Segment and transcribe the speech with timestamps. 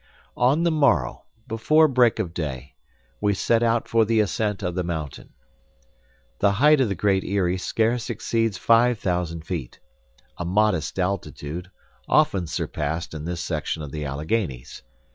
[0.35, 2.73] On the morrow, before break of day,
[3.21, 5.33] we set out for the ascent of the mountain.
[6.39, 9.79] The height of the Great Eyrie scarce exceeds five thousand feet.
[10.39, 11.69] A modest altitude,
[12.09, 14.81] often surpassed in this section of the Alleghanies.